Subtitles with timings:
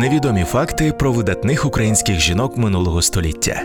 [0.00, 3.62] Невідомі факти про видатних українських жінок минулого століття,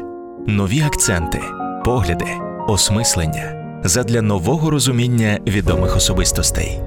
[0.47, 1.41] нові акценти,
[1.85, 2.25] погляди,
[2.67, 6.79] осмислення задля нового розуміння відомих особистостей.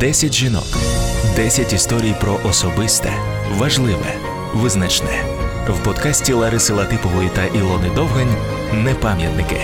[0.00, 0.66] Десять жінок,
[1.36, 3.12] десять історій про особисте,
[3.58, 4.14] важливе,
[4.54, 5.24] визначне
[5.68, 8.34] в подкасті Лариси Латипової та Ілони Довгань
[8.84, 9.60] Непам'ятники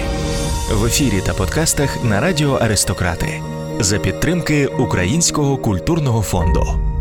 [0.72, 3.42] в ефірі та подкастах на радіо Аристократи
[3.80, 6.97] за підтримки Українського культурного фонду.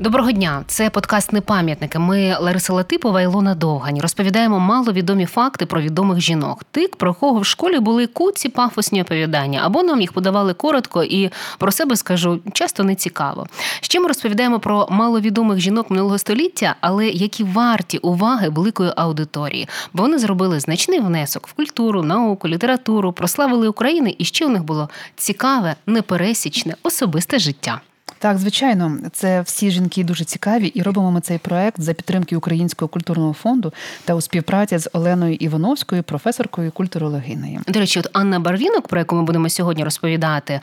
[0.00, 1.98] Доброго дня, це подкаст «Непам'ятники».
[1.98, 4.00] Ми Лариса Латипова Ілона Довгань.
[4.00, 6.64] Розповідаємо маловідомі факти про відомих жінок.
[6.70, 11.30] Тик, про кого в школі були куці пафосні оповідання, або нам їх подавали коротко і
[11.58, 13.46] про себе скажу часто не цікаво.
[13.80, 20.02] Ще ми розповідаємо про маловідомих жінок минулого століття, але які варті уваги великої аудиторії, бо
[20.02, 24.88] вони зробили значний внесок в культуру, науку, літературу, прославили Україну, і ще у них було
[25.16, 27.80] цікаве, непересічне, особисте життя.
[28.18, 32.88] Так, звичайно, це всі жінки дуже цікаві, і робимо ми цей проект за підтримки Українського
[32.88, 33.72] культурного фонду
[34.04, 37.60] та у співпраці з Оленою Івановською, професоркою культурологинею.
[37.68, 40.60] До речі, от Анна Барвінок, про яку ми будемо сьогодні розповідати,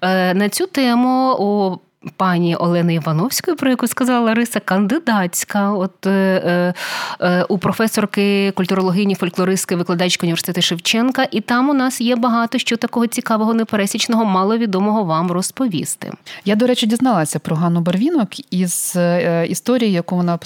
[0.00, 1.80] е, на цю тему
[2.16, 5.72] пані Олени Івановської, про яку сказала Лариса, кандидатська.
[5.72, 6.74] От е, е,
[7.20, 12.76] е, у професорки культурологині, фольклористки, викладачки університету Шевченка, і там у нас є багато що
[12.76, 16.12] такого цікавого, непересічного, маловідомого вам розповісти.
[16.44, 20.38] Я, до речі, дізналася про Ганну Барвінок із е, історії, яку вона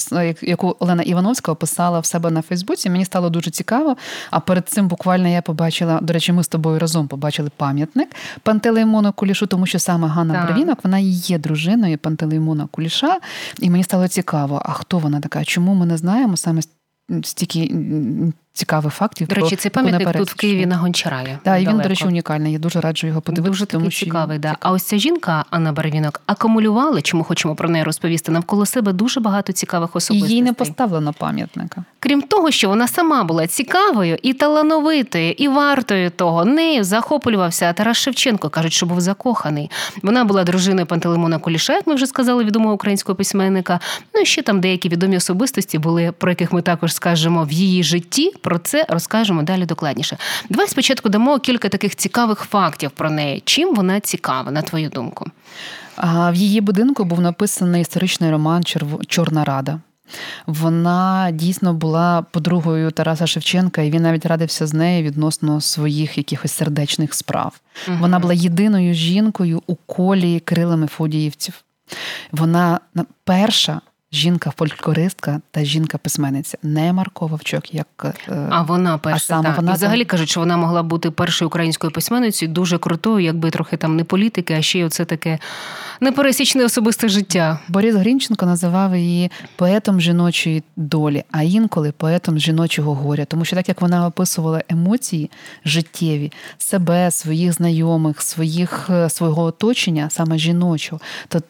[0.42, 2.90] яку Олена Івановська описала в себе на Фейсбуці.
[2.90, 3.96] Мені стало дуже цікаво.
[4.30, 8.08] А перед цим буквально я побачила, до речі, ми з тобою разом побачили пам'ятник
[8.42, 10.46] Пантелеймону Кулішу, тому що саме Ганна так.
[10.46, 13.18] Барвінок вона і є дружиною Пантелеймона Куліша,
[13.58, 15.44] і мені стало цікаво, а хто вона така?
[15.44, 16.62] Чому ми не знаємо саме
[17.22, 17.74] стільки
[18.52, 19.28] цікавих фактів.
[19.28, 21.38] До речі, цей пам'ятник тут в Києві на Гончараї.
[21.42, 22.52] Так, і він, до речі, унікальний.
[22.52, 23.50] Я дуже раджу його подивитися.
[23.50, 24.56] Дуже тому, що цікавий, да.
[24.60, 29.20] А ось ця жінка, Анна Барвінок, акумулювала, чому хочемо про неї розповісти, навколо себе дуже
[29.20, 30.36] багато цікавих особистостей.
[30.36, 31.84] Їй не поставлено пам'ятника.
[32.00, 36.44] Крім того, що вона сама була цікавою і талановитою, і вартою того.
[36.44, 39.70] Нею захоплювався Тарас Шевченко, кажуть, що був закоханий.
[40.02, 43.80] Вона була дружиною Пантелеймона Куліша, як ми вже сказали, відомого українського письменника.
[44.14, 47.82] Ну і ще там деякі відомі особистості були, про яких ми також скажемо в її
[47.82, 48.32] житті.
[48.50, 50.16] Про це розкажемо далі докладніше.
[50.48, 53.42] Давай спочатку дамо кілька таких цікавих фактів про неї.
[53.44, 55.26] Чим вона цікава, на твою думку?
[56.02, 58.62] В її будинку був написаний історичний роман
[59.06, 59.80] Чорна Рада.
[60.46, 66.52] Вона дійсно була подругою Тараса Шевченка, і він навіть радився з нею відносно своїх якихось
[66.52, 67.60] сердечних справ.
[67.88, 67.96] Угу.
[68.00, 71.64] Вона була єдиною жінкою у колі крилами фодіївців.
[72.32, 72.80] Вона
[73.24, 73.80] перша
[74.12, 77.86] жінка-фольклористка та жінка-письменниця, не Марко Вовчок, як
[78.28, 79.16] е, а вона перша.
[79.16, 83.24] А саме вона І взагалі кажуть, що вона могла бути першою українською письменницею, дуже крутою,
[83.24, 85.38] якби трохи там не політики, а ще й оце таке
[86.00, 87.58] непересічне особисте життя.
[87.68, 93.24] Борис Грінченко називав її поетом жіночої долі, а інколи поетом жіночого горя.
[93.24, 95.30] Тому що так як вона описувала емоції
[95.64, 101.42] життєві себе, своїх знайомих, своїх е, свого оточення, саме жіночого, то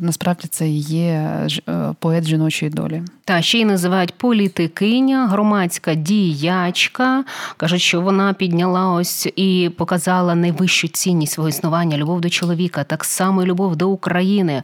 [0.00, 3.02] насправді це є е, поет жіночої долі.
[3.24, 7.24] Та ще й називають політикиня, громадська діячка.
[7.56, 13.04] кажуть, що вона підняла ось і показала найвищу цінність свого існування любов до чоловіка, так
[13.04, 14.62] само і любов до України.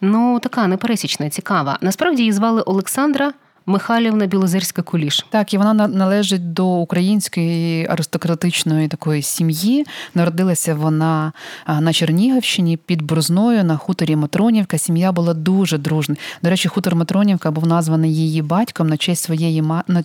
[0.00, 1.78] Ну така непересічна, цікава.
[1.80, 3.32] Насправді її звали Олександра.
[3.66, 5.26] Михайлівна Білозерська Куліш.
[5.30, 9.86] Так, і вона належить до української аристократичної такої сім'ї.
[10.14, 11.32] Народилася вона
[11.80, 14.78] на Чернігівщині під Брузною на хуторі Матронівка.
[14.78, 16.16] Сім'я була дуже дружна.
[16.42, 19.62] До речі, хутор Матронівка був названий її батьком на честь своєї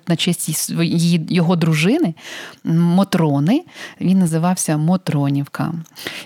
[0.08, 2.14] на честь своєї його дружини
[2.64, 3.64] Мотрони.
[4.02, 5.74] Він називався Мотронівка.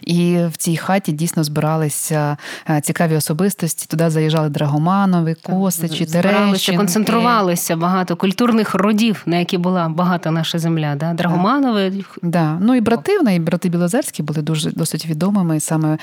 [0.01, 2.38] І в цій хаті дійсно збиралися
[2.81, 3.88] цікаві особистості.
[3.90, 10.96] Туди заїжджали Драгоманови, Косичі, Терещенки формувалися багато культурних родів, на які була багата наша земля.
[10.96, 11.13] Да?
[11.13, 11.94] Драгоманови.
[12.22, 12.58] Да.
[12.62, 15.59] Ну і брати в неї, брати Білозерські були дуже досить відомими.
[15.59, 15.97] Саме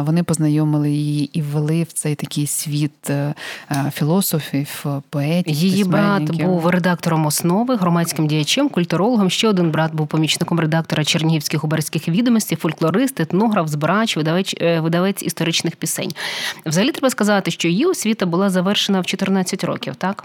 [0.00, 3.34] вони познайомили її і ввели в цей такий світ е,
[3.92, 5.54] філософів, поетів.
[5.54, 9.30] Її брат був редактором основи, громадським діячем, культурологом.
[9.30, 15.22] Ще один брат був помічником редактора Чернігівських губерських відомостей, фольклорист, етнограф, збирач, видавець, е, видавець
[15.22, 16.12] історичних пісень.
[16.66, 20.24] Взагалі треба сказати, що її освіта була завершена в 14 років, так?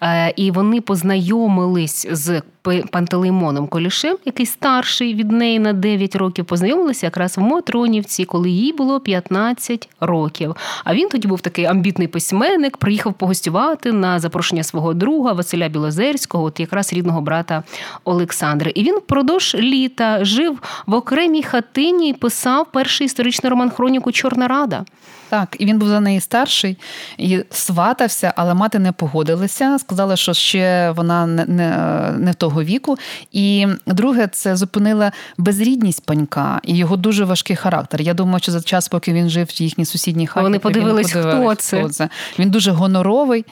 [0.00, 2.42] Е, і вони познайомились з
[2.90, 8.72] Пантелеймоном Колішем, який старший від неї на 9 років, познайомилися якраз в Мотронівці, коли їй
[8.72, 10.56] було 15 років.
[10.84, 16.44] А він тоді був такий амбітний письменник, приїхав погостювати на запрошення свого друга Василя Білозерського,
[16.44, 17.62] от якраз рідного брата
[18.04, 18.70] Олександра.
[18.74, 24.48] І він впродовж літа жив в окремій хатині і писав перший історичний роман Хроніку Чорна
[24.48, 24.84] Рада.
[25.28, 26.76] Так, і він був за неї старший
[27.18, 29.61] і сватався, але мати не погодилася.
[29.78, 32.96] Сказала, що ще вона не не, не того віку.
[33.32, 38.00] І друге, це зупинила безрідність панька і його дуже важкий характер.
[38.00, 41.22] Я думаю, що за час, поки він жив в їхній сусідній хаті, вони подивились, він
[41.22, 41.78] хто це.
[41.78, 42.08] хто це.
[42.38, 43.44] Він дуже гоноровий.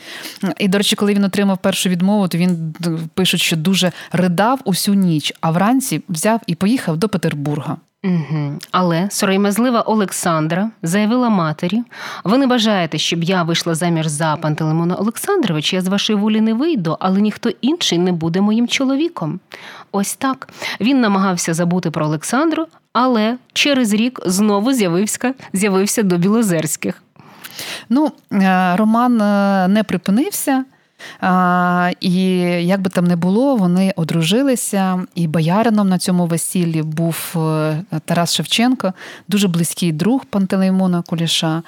[0.59, 2.75] І, до речі, коли він отримав першу відмову, то він
[3.15, 7.77] пишуть, що дуже ридав усю ніч, а вранці взяв і поїхав до Петербурга.
[8.05, 8.59] Угу.
[8.71, 11.83] Але сором'язлива Олександра заявила матері:
[12.25, 16.55] ви не бажаєте, щоб я вийшла заміж за Пантелеймона Олександровича, я з вашої волі не
[16.55, 19.41] вийду, але ніхто інший не буде моїм чоловіком.
[19.93, 20.49] Ось так.
[20.81, 27.03] Він намагався забути про Олександру, але через рік знову з'явився, з'явився до Білозерських.
[27.89, 30.65] Ну, е, роман е, не припинився.
[32.01, 32.21] І
[32.67, 38.35] як би там не було, вони одружилися, і боярином на цьому весіллі був е, Тарас
[38.35, 38.93] Шевченко,
[39.29, 41.63] дуже близький друг Пантелеймона Куліша.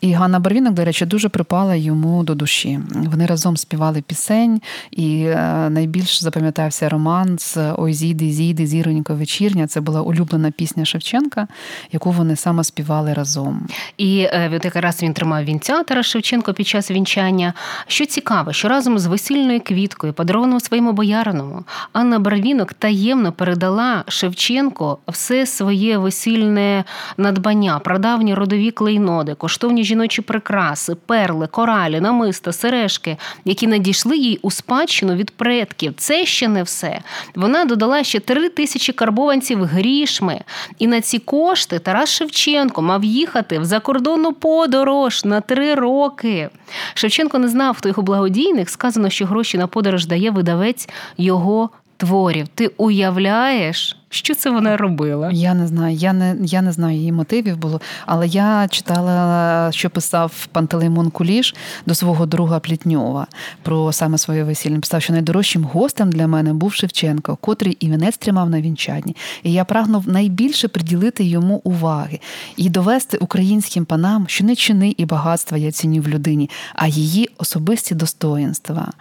[0.00, 2.80] І Ганна Барвінок, до речі, дуже припала йому до душі.
[2.90, 9.66] Вони разом співали пісень, і е, найбільш запам'ятався роман з Ой, зійди, зійди, зіронько вечірня.
[9.66, 11.48] Це була улюблена пісня Шевченка,
[11.92, 13.68] яку вони саме співали разом.
[13.96, 17.54] І е, от якраз він тримав вінця Тарас Шевченко під час вінчання.
[17.98, 24.98] Що цікаво, що разом з весільною квіткою, подарованою своєму бояриному, Анна Барвінок таємно передала Шевченко
[25.08, 26.84] все своє весільне
[27.16, 34.50] надбання, прадавні родові клейноди, коштовні жіночі прикраси, перли, коралі, намиста, сережки, які надійшли їй у
[34.50, 35.94] спадщину від предків.
[35.96, 37.00] Це ще не все.
[37.34, 40.40] Вона додала ще три тисячі карбованців грішми.
[40.78, 46.48] І на ці кошти Тарас Шевченко мав їхати в закордонну подорож на три роки.
[46.94, 50.88] Шевченко не знав, хто його благодійних сказано, що гроші на подорож дає видавець
[51.18, 52.48] його творів.
[52.48, 53.97] Ти уявляєш?
[54.10, 55.30] Що це вона робила?
[55.32, 55.96] Я не знаю.
[55.96, 61.54] Я не я не знаю її мотивів було, але я читала, що писав Пантелеймон Куліш
[61.86, 63.26] до свого друга Плітньова
[63.62, 64.78] про саме своє весілля.
[64.78, 69.16] Писав, що найдорожчим гостем для мене був Шевченко, котрий і вінець тримав на вінчанні.
[69.42, 72.20] І я прагнув найбільше приділити йому уваги
[72.56, 77.28] і довести українським панам, що не чини і багатства я ціню в людині, а її
[77.38, 78.92] особисті достоїнства.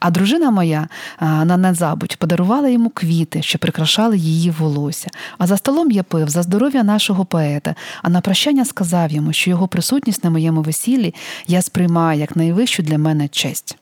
[0.00, 0.88] А дружина моя
[1.20, 5.10] на незабудь подарувала йому квіти, що прикрашали її волосся.
[5.38, 9.50] А за столом я пив за здоров'я нашого поета, а на прощання сказав йому, що
[9.50, 11.14] його присутність на моєму весіллі
[11.46, 13.78] я сприймаю як найвищу для мене честь.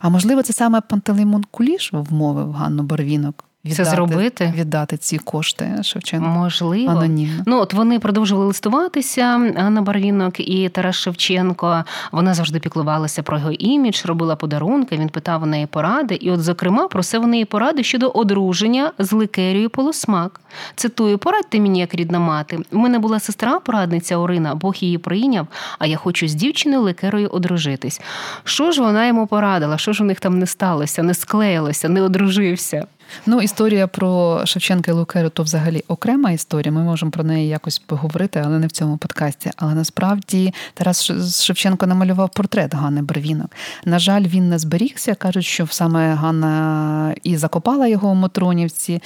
[0.00, 5.82] А можливо, це саме Пантелеймон Куліш вмовив Ганну Барвінок віддати, це зробити віддати ці кошти
[5.82, 6.28] Шевченку?
[6.28, 6.90] Можливо.
[6.90, 7.42] Анонімно.
[7.46, 9.22] Ну от вони продовжували листуватися.
[9.56, 11.84] Анна Барвінок і Тарас Шевченко.
[12.12, 14.96] Вона завжди піклувалася про його імідж, робила подарунки.
[14.96, 16.14] Він питав у неї поради.
[16.14, 20.40] І, от, зокрема, просив у неї поради щодо одруження з Ликерією Полосмак.
[20.76, 22.58] Цитую, порадьте мені, як рідна мати.
[22.72, 25.46] У мене була сестра, порадниця Орина, Бог її прийняв.
[25.78, 28.00] А я хочу з дівчиною Ликерою одружитись.
[28.44, 29.78] Що ж вона йому порадила?
[29.78, 32.86] Що ж у них там не сталося, не склеїлося, не одружився?
[33.26, 36.72] Ну, історія про Шевченка і Лукеру то взагалі окрема історія.
[36.72, 39.50] Ми можемо про неї якось поговорити, але не в цьому подкасті.
[39.56, 41.12] Але насправді Тарас
[41.42, 43.50] Шевченко намалював портрет Ганни Бервінок.
[43.84, 45.14] На жаль, він не зберігся.
[45.14, 49.02] кажуть, що саме Ганна і закопала його у Мотронівці,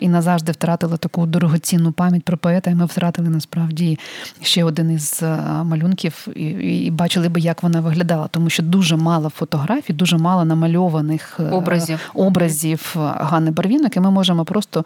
[0.00, 2.70] і назавжди втратила таку дорогоцінну пам'ять про поета.
[2.70, 3.98] І ми втратили насправді
[4.42, 5.22] ще один із
[5.62, 6.44] малюнків, і,
[6.86, 11.50] і бачили би, як вона виглядала, тому що дуже мало фотографій, дуже мало намальованих е,
[11.50, 14.84] образів образів Ганни Барвінок, і ми можемо просто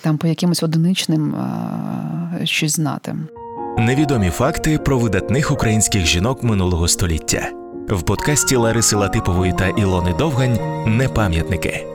[0.00, 1.34] там по якимось одиничним
[2.44, 3.16] щось знати.
[3.78, 7.48] Невідомі факти про видатних українських жінок минулого століття
[7.88, 11.91] в подкасті Лариси Латипової та Ілони Довгань Непам'ятники.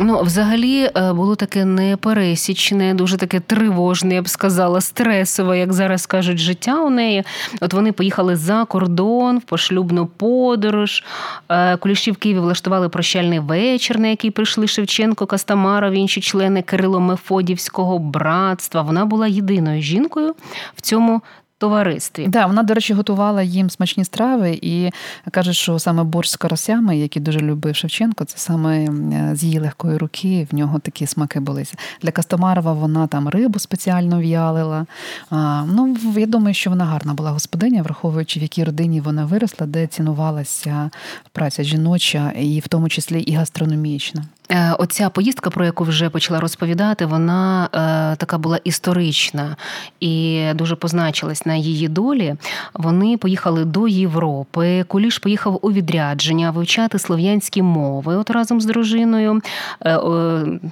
[0.00, 6.06] Ну, взагалі е, було таке непересічне, дуже таке тривожне, я б сказала, стресове, як зараз
[6.06, 7.24] кажуть, життя у неї.
[7.60, 11.04] От вони поїхали за кордон в пошлюбну подорож.
[11.48, 17.00] Е, Куліші в Києві влаштували прощальний вечір, на який прийшли Шевченко, Кастамаров, інші члени Кирило
[17.00, 18.82] Мефодівського братства.
[18.82, 20.34] Вона була єдиною жінкою
[20.76, 21.22] в цьому
[21.58, 22.26] товаристві.
[22.28, 24.90] Да, вона, до речі, готувала їм смачні страви і
[25.30, 28.88] каже, що саме борщ з карасями, який дуже любив Шевченко, це саме
[29.36, 30.46] з її легкої руки.
[30.52, 31.64] В нього такі смаки були.
[32.02, 34.86] Для Кастомарова вона там рибу спеціально в'ялила.
[35.30, 39.66] А, Ну, я думаю, що вона гарна була господиня, враховуючи в якій родині вона виросла,
[39.66, 40.90] де цінувалася
[41.32, 44.24] праця жіноча, і в тому числі і гастрономічна.
[44.50, 49.56] Е, оця поїздка, про яку вже почала розповідати, вона е, така була історична
[50.00, 52.34] і дуже позначилась на її долі.
[52.74, 54.84] Вони поїхали до Європи.
[54.88, 58.16] Куліш поїхав у відрядження вивчати слов'янські мови.
[58.16, 59.40] От разом з дружиною
[59.86, 59.98] е,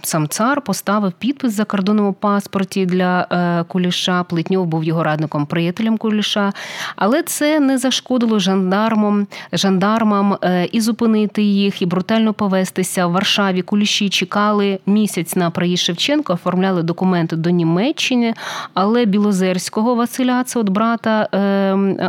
[0.02, 3.26] сам цар поставив підпис за кордоном у паспорті для
[3.68, 4.22] Куліша.
[4.22, 6.52] Плетньов був його радником, приятелем Куліша.
[6.96, 10.38] Але це не зашкодило жандармам, жандармам
[10.72, 16.82] і зупинити їх, і брутально повестися в Варшаві куліші чекали місяць на приїзд Шевченко, оформляли
[16.82, 18.34] документи до Німеччини,
[18.74, 21.38] але Білозерського Василя, це от брата е,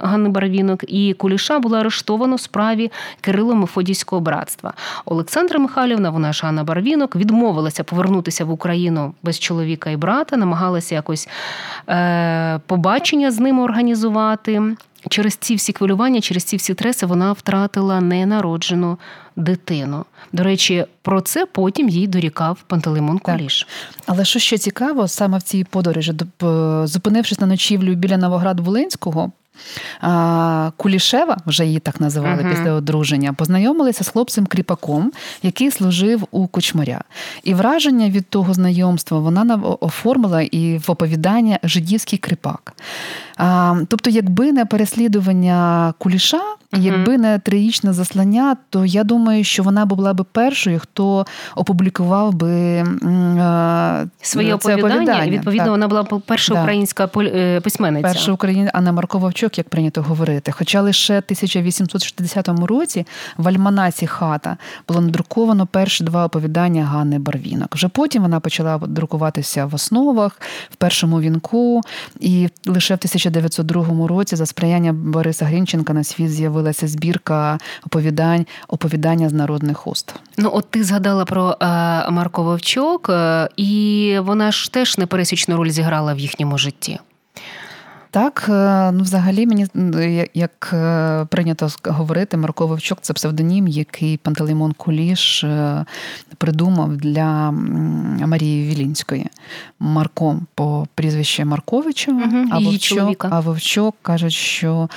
[0.03, 4.73] Ганни Барвінок, і Куліша було арештовано в справі Кирило Мефодійського братства.
[5.05, 10.95] Олександра Михайлівна, вона ж Ганна Барвінок, відмовилася повернутися в Україну без чоловіка і брата, намагалася
[10.95, 11.29] якось
[11.89, 14.61] е, побачення з ними організувати.
[15.09, 18.97] Через ці всі хвилювання, через ці всі треси вона втратила ненароджену
[19.35, 20.05] дитину.
[20.33, 23.67] До речі, про це потім їй дорікав Пантелеймон Куліш.
[24.05, 26.13] Але що ще цікаво, саме в цій подорожі,
[26.83, 29.31] зупинившись на ночівлю біля Новоград Волинського,
[30.77, 32.51] Кулішева, вже її так називали uh-huh.
[32.51, 35.11] після одруження, познайомилися з хлопцем кріпаком,
[35.43, 37.01] який служив у кучмаря.
[37.43, 42.73] І враження від того знайомства вона оформила і в оповідання Жидівський кріпак.
[43.87, 46.41] Тобто, якби не переслідування куліша,
[46.73, 52.83] якби не трирічне заслання, то я думаю, що вона була б першою, хто опублікував би
[54.21, 54.93] своє оповідання.
[54.93, 55.31] оповідання.
[55.31, 55.71] Відповідно, так.
[55.71, 56.61] вона була перша да.
[56.61, 58.07] українська е, письменниця.
[58.07, 60.51] Перша українська, а не Марко Вовчок, як прийнято говорити.
[60.51, 63.05] Хоча лише в 1860 році
[63.37, 64.57] в Альманасі хата
[64.87, 67.75] було надруковано перші два оповідання Ганни Барвінок.
[67.75, 71.81] Вже потім вона почала друкуватися в основах в першому вінку,
[72.19, 79.29] і лише в 1902 році за сприяння Бориса Грінченка на світ з'явилася збірка оповідань оповідання
[79.29, 80.15] з народних уст.
[80.37, 81.65] Ну, от ти згадала про е,
[82.11, 86.99] Марко Вовчок, е, і вона ж теж непересічну роль зіграла в їхньому житті.
[88.11, 89.67] Так, е, ну взагалі мені
[90.33, 95.85] як е, прийнято говорити, Марко Вовчок це псевдонім, який Пантелеймон Куліш е,
[96.37, 97.51] придумав для
[98.27, 99.27] Марії Вілінської.
[99.79, 104.89] Марко по прізвищу Марковичу, угу, а Вовчок, а Вовчок кажуть, що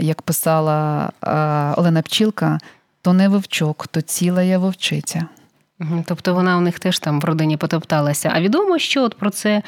[0.00, 1.10] як писала
[1.76, 2.58] Олена Пчілка,
[3.02, 5.26] то не вовчок, то ціла я вовчиця.
[6.04, 8.32] Тобто вона у них теж там в родині потопталася.
[8.34, 9.62] А відомо, що от про це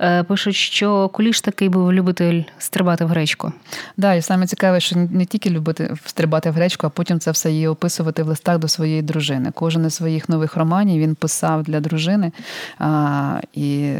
[0.00, 3.52] е, пишуть, що Куліш такий був любитель стрибати в гречку.
[3.96, 7.50] Да, і саме цікаве, що не тільки любити стрибати в гречку, а потім це все
[7.50, 9.50] її описувати в листах до своєї дружини.
[9.54, 12.32] Кожен із своїх нових романів він писав для дружини,
[12.78, 13.92] а і,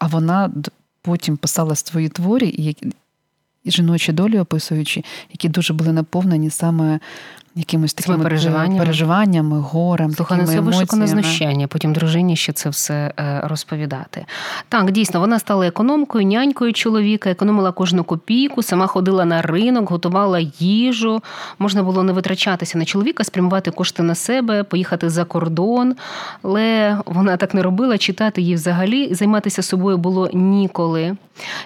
[0.00, 0.50] а вона
[1.02, 2.92] потім писала свої творі, і
[3.70, 7.00] жіночі долі описуючи, які дуже були наповнені саме
[7.56, 11.66] якимось такими переживаннями, переживаннями горем, Слухай, такими ну, це вишукане знущання.
[11.66, 14.26] Потім дружині ще це все е, розповідати.
[14.68, 20.40] Так, дійсно, вона стала економкою, нянькою чоловіка, економила кожну копійку, сама ходила на ринок, готувала
[20.58, 21.22] їжу.
[21.58, 25.94] Можна було не витрачатися на чоловіка, спрямувати кошти на себе, поїхати за кордон.
[26.42, 31.16] Але вона так не робила, читати її взагалі, займатися собою було ніколи.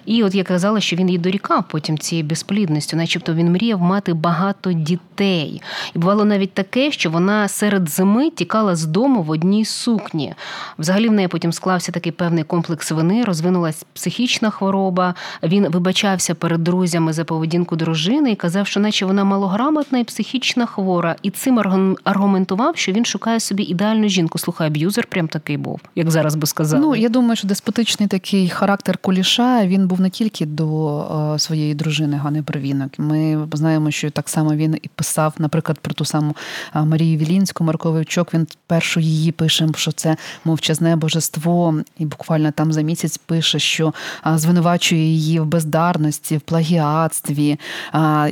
[0.07, 4.15] І от я казала, що він їй дорікав потім цією безплідністю, начебто він мріяв мати
[4.15, 5.63] багато дітей.
[5.95, 10.35] І бувало навіть таке, що вона серед зими тікала з дому в одній сукні.
[10.79, 15.15] Взагалі в неї потім склався такий певний комплекс вини, розвинулася психічна хвороба.
[15.43, 20.67] Він вибачався перед друзями за поведінку дружини і казав, що наче вона малограмотна і психічна
[20.67, 21.17] хвора.
[21.23, 21.59] І цим
[22.05, 24.39] аргументував, що він шукає собі ідеальну жінку.
[24.39, 26.87] Слухай, аб'юзер прям такий був, як зараз би сказали.
[26.87, 31.01] Ну я думаю, що деспотичний такий характер куліша він був не тільки до
[31.35, 32.91] е, своєї дружини Гани Бровінок.
[32.99, 36.37] Ми знаємо, що так само він і писав, наприклад наприклад, про ту саму
[36.75, 42.83] Марію Вілінську, Марковичок, він першу її пише, що це мовчазне божество, і буквально там за
[42.83, 43.95] місяць пише, що
[44.35, 47.59] звинувачує її в бездарності, в плагіатстві.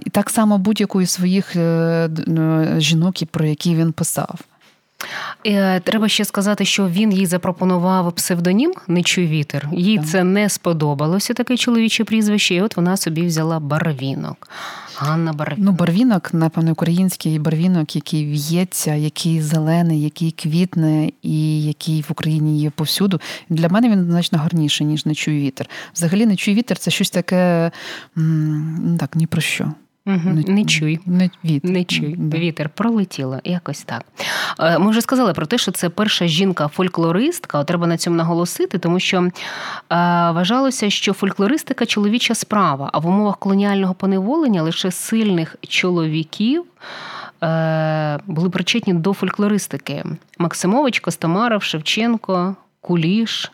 [0.04, 2.08] І так само будь-яку із своїх е,
[2.78, 4.40] жінок, про які він писав.
[5.46, 9.68] Е, треба ще сказати, що він їй запропонував псевдонім Нечуй вітер.
[9.72, 10.06] Їй так.
[10.06, 14.48] це не сподобалося, таке чоловіче прізвище, і от вона собі взяла барвінок.
[14.98, 15.64] Ганна Барвінок.
[15.64, 22.60] Ну, барвінок, напевно, український барвінок, який в'ється, який зелений, який квітне і який в Україні
[22.60, 23.20] є повсюду.
[23.48, 25.68] Для мене він значно гарніший, ніж не чуй вітер.
[25.94, 27.70] Взагалі, не чуй вітер це щось таке
[28.98, 29.72] так, ні про що.
[30.06, 30.20] Угу.
[30.24, 31.00] Не, не чуй.
[31.06, 31.70] Не, вітер.
[31.70, 32.14] не чуй.
[32.18, 32.38] Да.
[32.38, 34.02] Вітер пролетіло, якось так.
[34.60, 37.64] Е, ми вже сказали про те, що це перша жінка-фольклористка.
[37.64, 39.30] Треба на цьому наголосити, тому що е,
[40.30, 46.64] вважалося, що фольклористика чоловіча справа, а в умовах колоніального поневолення лише сильних чоловіків.
[47.42, 50.04] Е, були причетні до фольклористики
[50.38, 52.56] Максимович, Костомаров, Шевченко,
[52.86, 53.52] Куліш.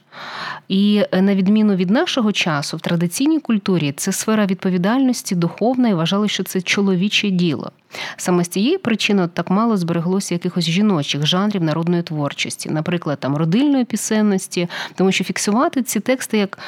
[0.69, 5.95] І е, на відміну від нашого часу, в традиційній культурі це сфера відповідальності духовна і
[5.95, 7.73] вважали, що це чоловіче діло.
[8.17, 13.85] Саме з цієї причини так мало збереглося якихось жіночих жанрів народної творчості, наприклад, там родильної
[13.85, 16.59] пісенності, тому що фіксувати ці тексти, як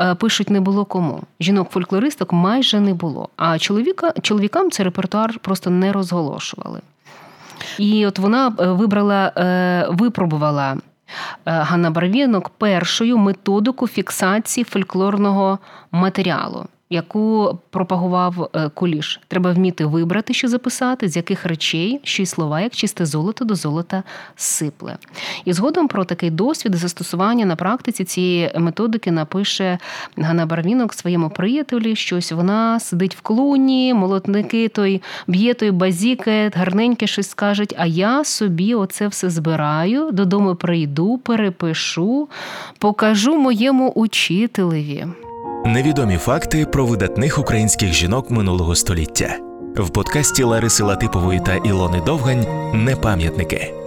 [0.00, 1.22] е, пишуть, не було кому.
[1.40, 3.28] Жінок-фольклористок майже не було.
[3.36, 6.80] А чоловіка, чоловікам цей репертуар просто не розголошували.
[7.78, 9.32] І от вона е, вибрала,
[9.90, 10.76] випробувала
[11.44, 15.58] Ганна Барвінок першою методику фіксації фольклорного
[15.92, 19.20] матеріалу яку пропагував е, Куліш.
[19.28, 23.54] Треба вміти вибрати, що записати, з яких речей, що й слова, як чисте золото до
[23.54, 24.02] золота
[24.36, 24.96] сипле.
[25.44, 29.78] І згодом про такий досвід застосування на практиці цієї методики напише
[30.16, 31.96] Ганна Барвінок своєму приятелі.
[31.96, 37.74] Щось вона сидить в клуні, молотники той б'є той базікет, гарненьке щось скажуть.
[37.78, 42.28] А я собі оце все збираю, додому прийду, перепишу,
[42.78, 45.06] покажу моєму учителеві.
[45.66, 49.36] Невідомі факти про видатних українських жінок минулого століття
[49.76, 53.77] в подкасті Лариси Латипової та Ілони Довгань Непам'ятники.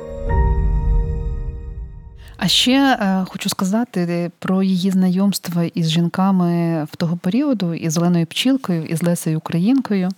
[2.43, 8.25] А ще е, хочу сказати про її знайомство із жінками в того періоду, із Зеленою
[8.25, 10.09] Пчілкою, із Лесею Українкою.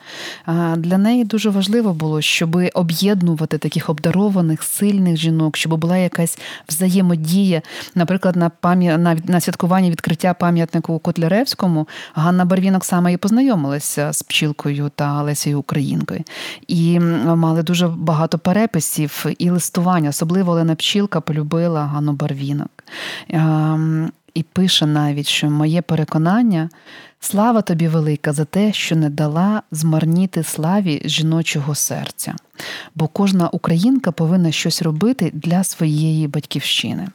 [0.48, 6.40] Е, для неї дуже важливо було, щоб об'єднувати таких обдарованих, сильних жінок, щоб була якась
[6.70, 7.62] взаємодія.
[7.96, 14.24] Наприклад, на пам'ят на, на святкуванні відкриття пам'ятнику Котляревському Ганна Барвінок саме і познайомилася з
[14.24, 16.24] пчілкою та Лесею Українкою.
[16.68, 20.10] І мали дуже багато переписів і листування.
[20.10, 22.84] Особливо Олена Пчілка полюбила Ганну Барвінок.
[23.30, 26.70] Ем, і пише навіть, що моє переконання
[27.20, 32.36] слава тобі велика за те, що не дала змарніти славі жіночого серця
[32.96, 37.08] бо кожна українка повинна щось робити для своєї батьківщини.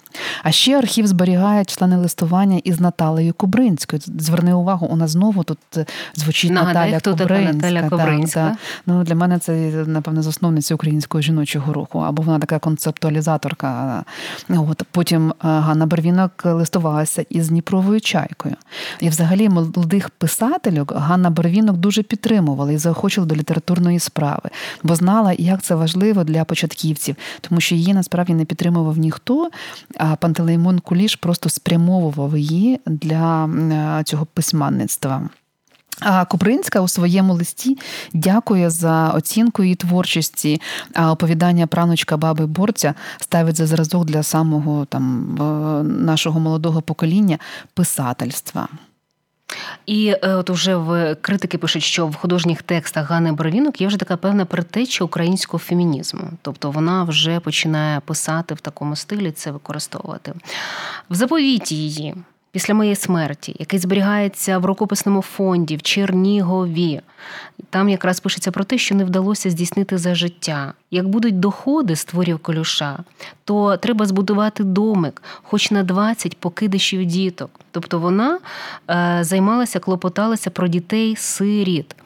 [0.43, 4.03] А ще архів зберігає члени листування із Наталею Кубринською.
[4.19, 7.53] Зверни увагу, у нас знову тут е, звучить Нагадай, Наталя хто Кубринська.
[7.53, 8.41] Наталя Кубринська.
[8.41, 8.59] Так, так.
[8.87, 9.53] Ну, Для мене це,
[9.87, 14.05] напевне, засновниця українського жіночого руху, або вона така концептуалізаторка.
[14.49, 18.55] От Потім е, Ганна Барвінок листувалася із Дніпровою чайкою.
[19.01, 24.51] І взагалі молодих писательок Ганна Барвінок дуже підтримувала і заохочувала до літературної справи,
[24.83, 29.51] бо знала, як це важливо для початківців, тому що її насправді не підтримував ніхто.
[29.97, 33.49] А Пантелеймон Куліш просто спрямовував її для
[34.05, 35.29] цього письменництва.
[36.01, 37.79] А Купринська у своєму листі
[38.13, 40.61] дякує за оцінку її творчості.
[40.95, 45.35] А оповідання праночка баби борця ставить за зразок для самого там
[46.05, 47.39] нашого молодого покоління
[47.75, 48.69] писательства.
[49.87, 53.97] І е, от уже в критики пишуть, що в художніх текстах Гани Бровінок є вже
[53.97, 56.31] така певна притеча українського фемінізму.
[56.43, 60.33] Тобто вона вже починає писати в такому стилі, це використовувати.
[61.11, 62.15] В заповіті її
[62.59, 67.01] після моєї смерті, який зберігається в рукописному фонді в Чернігові.
[67.71, 70.73] Там якраз пишеться про те, що не вдалося здійснити за життя.
[70.91, 72.99] Як будуть доходи з творів колюша,
[73.45, 77.51] то треба збудувати домик, хоч на 20 покидишів діток.
[77.71, 78.39] Тобто вона
[78.91, 81.97] е, займалася, клопоталася про дітей сиріт.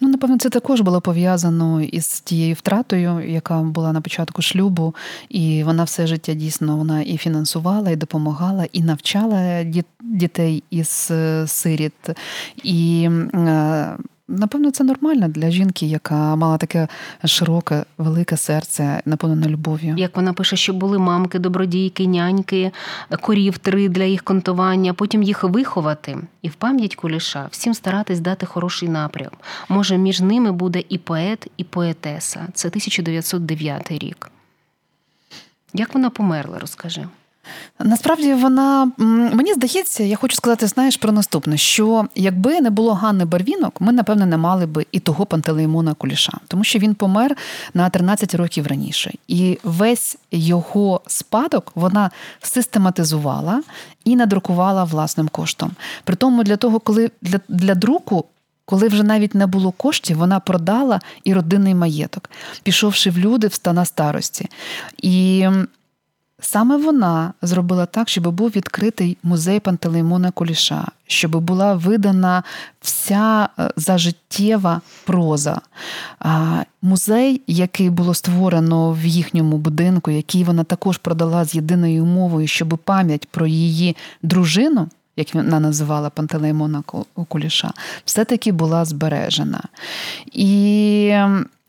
[0.00, 4.94] Ну, напевно, це також було пов'язано із тією втратою, яка була на початку шлюбу,
[5.28, 9.64] і вона все життя дійсно вона і фінансувала, і допомагала, і навчала
[10.00, 12.10] дітей із е, сиріт.
[12.62, 13.96] І е,
[14.32, 16.88] Напевно, це нормально для жінки, яка мала таке
[17.24, 19.94] широке, велике серце, наповнене любов'ю.
[19.98, 22.72] Як вона пише, що були мамки, добродійки, няньки,
[23.20, 28.46] корів три для їх контування, потім їх виховати і в пам'ять куліша всім старатись дати
[28.46, 29.30] хороший напрям.
[29.68, 32.48] Може, між ними буде і поет, і поетеса.
[32.54, 34.30] Це 1909 рік.
[35.74, 37.06] Як вона померла, розкажи.
[37.78, 38.90] Насправді вона
[39.32, 43.92] мені здається, я хочу сказати, знаєш про наступне: що якби не було Ганни Барвінок, ми
[43.92, 47.36] напевне не мали би і того Пантелеймона Куліша, тому що він помер
[47.74, 52.10] на 13 років раніше, і весь його спадок вона
[52.42, 53.62] систематизувала
[54.04, 55.70] і надрукувала власним коштом.
[56.04, 58.24] При тому, для того, коли для, для друку.
[58.64, 62.30] Коли вже навіть не було коштів, вона продала і родинний маєток,
[62.62, 64.48] пішовши в люди стана старості.
[64.98, 65.48] І
[66.44, 72.42] Саме вона зробила так, щоб був відкритий музей Пантелеймона Куліша, щоб була видана
[72.80, 75.60] вся е, зажиттєва проза.
[76.82, 82.78] Музей, який було створено в їхньому будинку, який вона також продала з єдиною умовою, щоб
[82.84, 84.88] пам'ять про її дружину.
[85.16, 86.82] Як вона називала Пантелеймона
[87.28, 87.72] Куліша,
[88.04, 89.60] все-таки була збережена.
[90.32, 91.14] І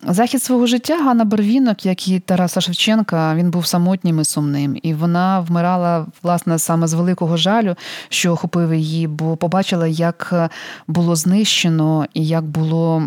[0.08, 4.94] Захід свого життя Ганна Барвінок, як і Тараса Шевченка, він був самотнім і сумним, і
[4.94, 7.76] вона вмирала власне саме з великого жалю,
[8.10, 10.50] що охопив її, бо побачила, як
[10.88, 13.04] було знищено і як було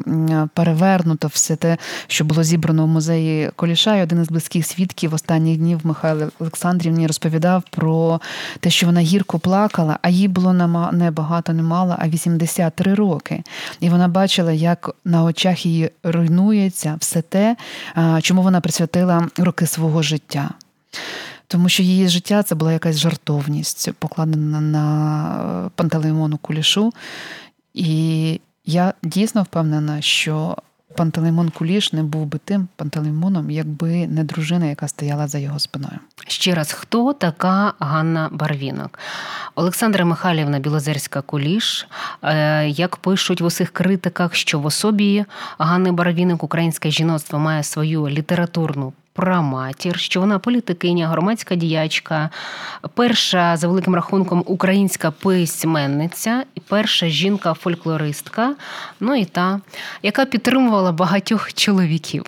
[0.55, 3.97] перевернуто все те, що було зібрано в музеї Коліша.
[3.97, 8.21] І Один із близьких свідків останніх днів Михайло Олександрівні розповідав про
[8.61, 10.53] те, що вона гірко плакала, а їй було
[10.93, 13.43] не багато, не мало, а 83 роки.
[13.81, 17.57] І вона бачила, як на очах її руйнується життя, все те,
[18.23, 20.51] чому вона присвятила роки свого життя.
[21.49, 26.93] Тому що її життя це була якась жартовність, покладена на Пантелеймону Кулішу.
[27.75, 30.57] І я дійсно впевнена, що
[30.97, 35.99] Пантелеймон Куліш не був би тим Пантелеймоном, якби не дружина, яка стояла за його спиною.
[36.27, 38.99] Ще раз, хто така Ганна Барвінок?
[39.55, 41.89] Олександра Михайлівна Білозерська Куліш.
[42.23, 45.25] Е, як пишуть в усіх критиках, що в особі
[45.59, 52.31] Ганни Барвінок українське жіноцтво має свою літературну праматір, що вона політикиня, громадська діячка,
[52.95, 58.55] перша за великим рахунком українська письменниця і перша жінка-фольклористка,
[59.01, 59.61] ну і та,
[60.03, 62.25] яка підтримувала багатьох чоловіків.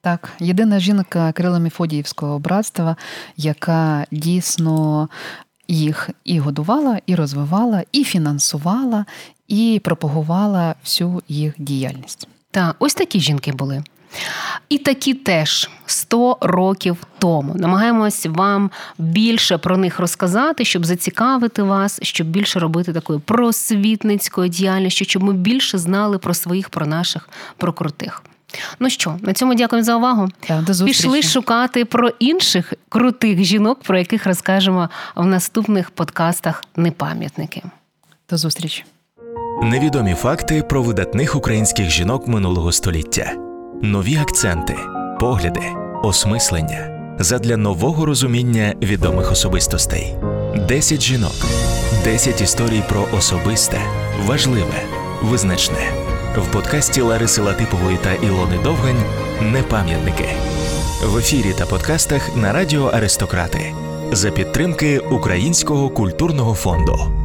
[0.00, 2.96] Так, єдина жінка Кирила Міфодіївського братства,
[3.36, 5.08] яка дійсно
[5.68, 9.04] їх і годувала, і розвивала, і фінансувала,
[9.48, 12.28] і пропагувала всю їх діяльність.
[12.50, 13.84] Так, ось такі жінки були.
[14.68, 21.98] І такі теж 100 років тому намагаємось вам більше про них розказати, щоб зацікавити вас,
[22.02, 27.72] щоб більше робити такої просвітницької діяльності, щоб ми більше знали про своїх, про наших, про
[27.72, 28.22] крутих.
[28.80, 30.28] Ну що, на цьому дякую за увагу.
[30.46, 37.62] Так, до Пішли шукати про інших крутих жінок, про яких розкажемо в наступних подкастах Непам'ятники.
[38.30, 38.84] До зустрічі.
[39.62, 43.32] Невідомі факти про видатних українських жінок минулого століття,
[43.82, 44.76] нові акценти,
[45.20, 45.62] погляди,
[46.02, 50.14] осмислення задля нового розуміння відомих особистостей.
[50.68, 51.46] Десять жінок,
[52.04, 53.80] десять історій про особисте,
[54.26, 54.82] важливе,
[55.22, 55.92] визначне
[56.36, 59.04] в подкасті Лариси Латипової та Ілони Довгань
[59.42, 60.28] Непам'ятники
[61.04, 63.74] в ефірі та подкастах на радіо Аристократи
[64.12, 67.23] за підтримки Українського культурного фонду.